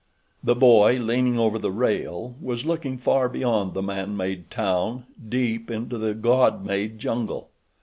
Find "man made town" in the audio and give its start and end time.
3.83-5.03